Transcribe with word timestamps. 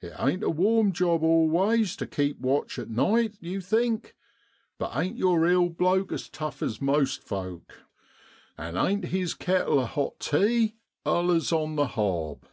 It 0.00 0.14
ain't 0.18 0.42
a 0.42 0.48
warm 0.48 0.92
job 0.94 1.22
always, 1.22 1.94
to 1.96 2.06
keep 2.06 2.38
watch 2.40 2.78
at 2.78 2.88
night, 2.88 3.36
you 3.38 3.60
think; 3.60 4.16
but 4.78 4.96
ain't 4.96 5.18
your 5.18 5.46
eel 5.46 5.68
bloke 5.68 6.10
as 6.10 6.30
tough 6.30 6.62
as 6.62 6.80
most 6.80 7.22
folk? 7.22 7.74
and 8.56 8.78
ain't 8.78 9.04
his 9.08 9.34
kettle 9.34 9.78
of 9.78 9.88
hot 9.88 10.20
tea 10.20 10.76
allers 11.04 11.52
on 11.52 11.76
the 11.76 11.88
hob 11.88 12.46